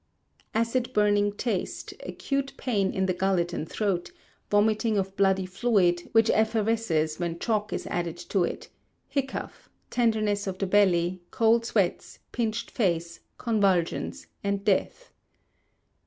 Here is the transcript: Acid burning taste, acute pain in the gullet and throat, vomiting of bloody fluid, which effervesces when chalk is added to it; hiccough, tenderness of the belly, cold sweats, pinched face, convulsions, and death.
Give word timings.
Acid 0.55 0.93
burning 0.93 1.31
taste, 1.33 1.93
acute 2.03 2.53
pain 2.57 2.91
in 2.91 3.05
the 3.05 3.13
gullet 3.13 3.53
and 3.53 3.69
throat, 3.69 4.11
vomiting 4.49 4.97
of 4.97 5.15
bloody 5.15 5.45
fluid, 5.45 6.09
which 6.11 6.31
effervesces 6.31 7.19
when 7.19 7.37
chalk 7.37 7.71
is 7.71 7.85
added 7.85 8.17
to 8.17 8.43
it; 8.43 8.69
hiccough, 9.09 9.69
tenderness 9.91 10.47
of 10.47 10.57
the 10.57 10.65
belly, 10.65 11.21
cold 11.29 11.67
sweats, 11.67 12.17
pinched 12.31 12.71
face, 12.71 13.19
convulsions, 13.37 14.25
and 14.43 14.65
death. 14.65 15.11